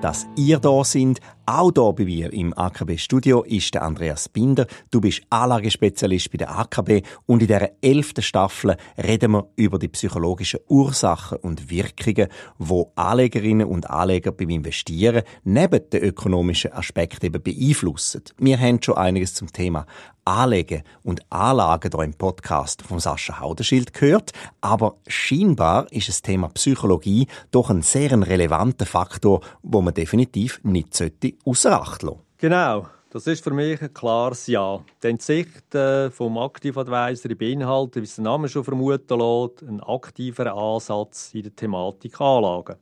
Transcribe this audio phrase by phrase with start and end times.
[0.00, 1.20] dass ihr da sind.
[1.46, 4.66] Auch hier bei mir im AKB-Studio ist der Andreas Binder.
[4.90, 9.88] Du bist Anlagespezialist bei der AKB und in dieser elften Staffel reden wir über die
[9.88, 12.28] psychologischen Ursachen und Wirkungen,
[12.58, 18.22] wo Anlegerinnen und Anleger beim Investieren neben den ökonomischen Aspekten beeinflussen.
[18.38, 19.86] Wir haben schon einiges zum Thema
[20.24, 26.48] Anlegen und Anlagen hier im Podcast von Sascha Haudenschild gehört, aber scheinbar ist das Thema
[26.50, 31.00] Psychologie doch ein sehr relevanter Faktor, wo man definitiv nicht
[31.44, 32.20] außer Acht lassen.
[32.38, 32.86] Genau.
[33.12, 34.84] Das ist für mich ein klares Ja.
[35.02, 39.64] Denn die Sicht äh, vom Active Advisory beinhaltet, wie es der Name schon vermuten lässt,
[39.64, 42.76] einen aktiveren Ansatz in der Thematik Anlagen.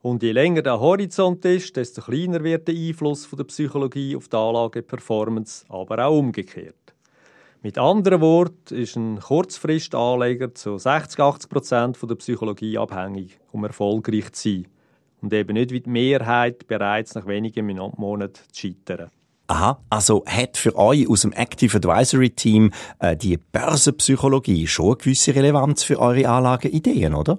[0.00, 4.36] Und je länger der Horizont ist, desto kleiner wird der Einfluss der Psychologie auf die
[4.36, 6.94] Anlageperformance, aber auch umgekehrt.
[7.62, 14.30] Mit anderen Worten ist ein Kurzfristanleger zu 60-80 Prozent von der Psychologie abhängig, um erfolgreich
[14.32, 14.66] zu sein
[15.22, 19.10] und eben nicht wie die Mehrheit bereits nach wenigen Monaten zu scheitern.
[19.46, 24.96] Aha, also hat für euch aus dem Active Advisory Team äh, die Börsenpsychologie schon eine
[24.96, 27.38] gewisse Relevanz für eure Anlageideen, oder?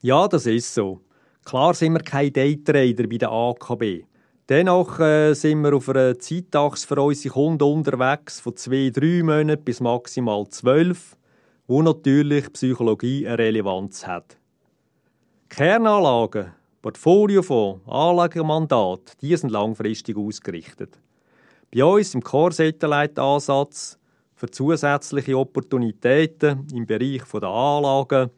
[0.00, 1.00] Ja, das ist so.
[1.44, 4.04] Klar sind wir keine Daytrader bei der AKB.
[4.48, 9.64] Dennoch äh, sind wir auf einer Zeitachse für unsere Kunden unterwegs von zwei, drei Monaten
[9.64, 11.16] bis maximal zwölf,
[11.66, 14.36] wo natürlich Psychologie eine Relevanz hat.
[15.48, 21.00] Kernanlagen Portfoliofonds, Anlagemandat, die sind langfristig ausgerichtet.
[21.74, 23.98] Bei uns im Core-Satellite-Ansatz
[24.36, 28.30] für zusätzliche Opportunitäten im Bereich der Anlagen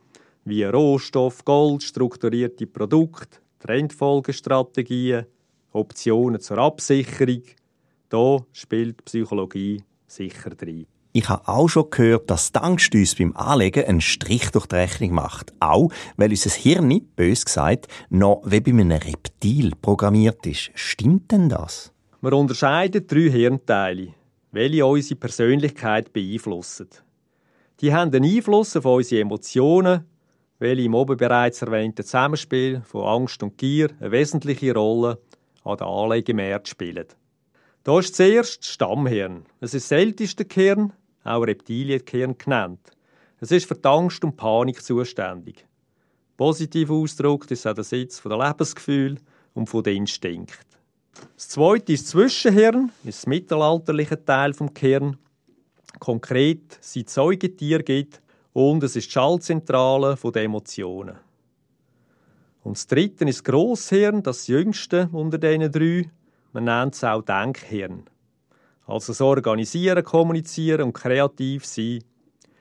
[0.45, 5.27] wie Rohstoff, Gold, strukturierte Produkte, Trendfolgestrategien,
[5.73, 7.43] Optionen zur Absicherung,
[8.09, 10.87] da spielt Psychologie sicher drin.
[11.13, 14.77] Ich habe auch schon gehört, dass die Angst uns beim Anlegen einen Strich durch die
[14.77, 15.53] Rechnung macht.
[15.59, 20.71] Auch, weil unser Hirn, bös gesagt, noch wie bei einem Reptil programmiert ist.
[20.75, 21.93] Stimmt denn das?
[22.21, 24.15] Wir unterscheiden drei Hirnteile,
[24.53, 26.89] welche unsere Persönlichkeit beeinflussen.
[27.81, 30.05] Die haben einen Einfluss auf unsere Emotionen,
[30.61, 35.19] welche im oben bereits erwähnten Zusammenspiel von Angst und Gier eine wesentliche Rolle
[35.65, 37.07] an den Anlegemärkten spielen.
[37.83, 39.45] Da ist zuerst das Stammhirn.
[39.61, 40.93] Es ist das älteste Gehirn,
[41.25, 42.91] auch Reptilienkern genannt.
[43.41, 45.67] Es ist für die Angst und Panik zuständig.
[46.37, 49.19] Positiv ausgedrückt ist auch der Sitz der Lebensgefühl
[49.55, 50.67] und von den Instinkt.
[51.37, 55.19] Das zweite ist das Zwischenhirn, ist das mittelalterliche Teil vom Kern.
[55.99, 58.23] Konkret sind Säugetiere gibt
[58.53, 61.17] und es ist die Schaltzentrale der Emotionen.
[62.63, 66.11] Und das dritte ist das Grosshirn, das jüngste unter diesen drei.
[66.53, 68.05] Man nennt es auch Denkhirn.
[68.87, 72.03] Also das Organisieren, Kommunizieren und kreativ sein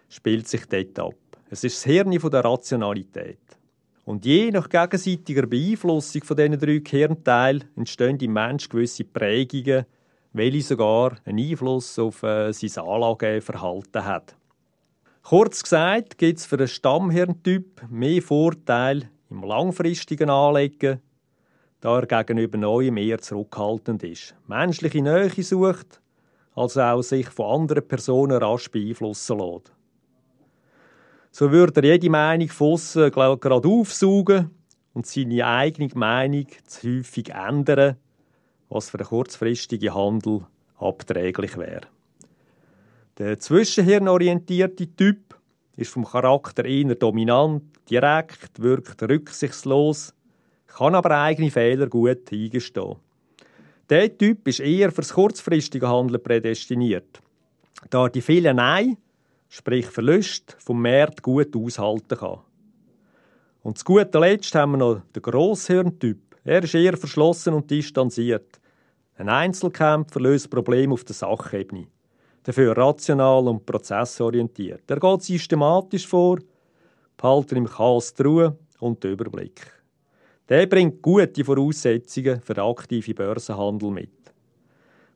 [0.09, 1.15] spielt sich dort ab.
[1.49, 3.39] Es ist das Hirn der Rationalität.
[4.05, 9.85] Und je nach gegenseitiger Beeinflussung von diesen drei Hirnteilen entstehen im Menschen gewisse Prägungen,
[10.33, 14.25] welche sogar einen Einfluss auf äh, sein Anlageverhalten haben.
[15.23, 21.01] Kurz gesagt gibt es für einen Stammhirntyp mehr Vorteile im langfristigen Anlegen,
[21.81, 26.01] da er gegenüber Neuem eher zurückhaltend ist, menschliche Nähe sucht
[26.59, 29.71] also auch sich von anderen Personen rasch beeinflussen lässt.
[31.31, 34.49] So würde er jede Meinung von aussen gerade aufsaugen
[34.93, 37.95] und seine eigene Meinung zu häufig ändern,
[38.67, 40.41] was für einen kurzfristigen Handel
[40.77, 41.87] abträglich wäre.
[43.17, 45.35] Der zwischenhirnorientierte Typ
[45.77, 50.13] ist vom Charakter eher dominant, direkt, wirkt rücksichtslos,
[50.67, 52.97] kann aber eigene Fehler gut eingestehen.
[53.89, 57.19] Der Typ ist eher fürs kurzfristige Handeln prädestiniert,
[57.89, 58.97] da er die vielen Nein,
[59.47, 62.41] sprich Verluste, vom Markt gut aushalten kann.
[63.63, 66.19] Und zu guter Letzt haben wir noch den Grosshirntyp.
[66.43, 68.59] Er ist eher verschlossen und distanziert.
[69.17, 71.87] Ein Einzelkämpfer löst Probleme auf der Sachebene.
[72.43, 74.83] Dafür rational und prozessorientiert.
[74.87, 76.37] Er geht systematisch vor,
[77.17, 79.78] behaltet im Chaos die Ruhe und den Überblick.
[80.49, 84.09] Der bringt gute Voraussetzungen für den aktiven Börsenhandel mit.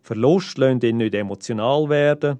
[0.03, 2.38] Verlust lässt ihn nicht emotional werden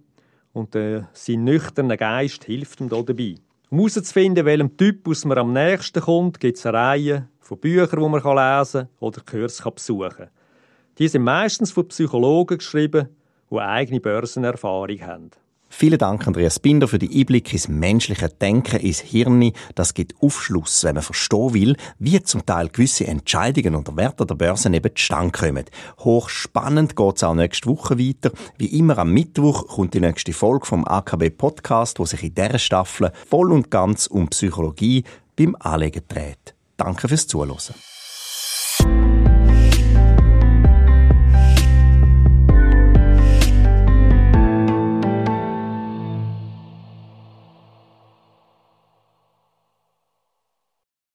[0.54, 3.36] und äh, sein nüchterner Geist hilft ihm dabei.
[3.72, 8.10] Um herauszufinden, welchem Typus man am nächsten kommt, gibt es eine Reihe von Büchern, die
[8.10, 10.30] man lesen kann oder Kurse besuchen kann.
[11.00, 13.08] Die sind meistens von Psychologen geschrieben,
[13.50, 15.32] die eigene Börsenerfahrung haben.
[15.76, 19.52] Vielen Dank, Andreas Binder, für die Einblicke ins menschliche Denken, ins Hirn.
[19.74, 24.36] Das gibt Aufschluss, wenn man verstehen will, wie zum Teil gewisse Entscheidungen und Werte der
[24.36, 25.66] Börse eben zustande kommen.
[26.00, 28.32] Hochspannend geht es auch nächste Woche weiter.
[28.58, 32.60] Wie immer am Mittwoch kommt die nächste Folge vom AKB Podcast, wo sich in dieser
[32.60, 35.04] Staffel voll und ganz um Psychologie
[35.36, 36.54] beim Anlegen dreht.
[36.78, 37.58] Danke fürs Zuhören.